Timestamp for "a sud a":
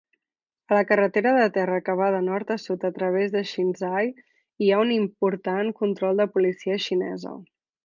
2.55-2.91